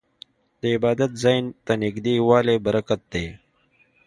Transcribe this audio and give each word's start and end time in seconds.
د 0.59 0.61
عبادت 0.75 1.11
ځای 1.23 1.37
ته 1.65 1.73
نږدې 1.83 2.15
والی 2.27 2.57
برکت 2.65 3.01
دی. 3.13 3.25